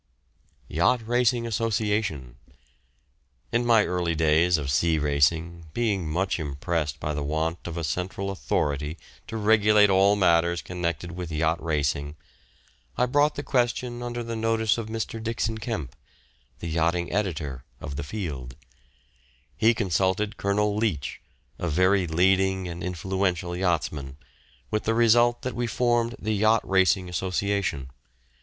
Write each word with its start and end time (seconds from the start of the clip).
YACHT 0.67 1.05
RACING 1.07 1.45
ASSOCIATION. 1.45 2.35
In 3.51 3.63
my 3.67 3.85
early 3.85 4.15
days 4.15 4.57
of 4.57 4.71
sea 4.71 4.97
racing, 4.97 5.67
being 5.75 6.09
much 6.09 6.39
impressed 6.39 6.99
by 6.99 7.13
the 7.13 7.21
want 7.21 7.59
of 7.67 7.77
a 7.77 7.83
central 7.83 8.31
authority 8.31 8.97
to 9.27 9.37
regulate 9.37 9.91
all 9.91 10.15
matters 10.15 10.63
connected 10.63 11.11
with 11.11 11.31
yacht 11.31 11.63
racing, 11.63 12.15
I 12.97 13.05
brought 13.05 13.35
the 13.35 13.43
question 13.43 14.01
under 14.01 14.23
the 14.23 14.35
notice 14.35 14.79
of 14.79 14.87
Mr. 14.87 15.21
Dixon 15.21 15.59
Kemp, 15.59 15.95
the 16.61 16.67
yachting 16.67 17.11
editor 17.13 17.63
of 17.79 17.95
the 17.95 18.03
Field. 18.03 18.55
He 19.55 19.75
consulted 19.75 20.35
Colonel 20.35 20.75
Leach, 20.75 21.21
a 21.59 21.67
very 21.69 22.07
leading 22.07 22.67
and 22.67 22.83
influential 22.83 23.55
yachtsman, 23.55 24.17
with 24.71 24.85
the 24.85 24.95
result 24.95 25.43
that 25.43 25.53
we 25.53 25.67
formed 25.67 26.15
the 26.17 26.33
Yacht 26.33 26.67
Racing 26.67 27.07
Association. 27.07 27.91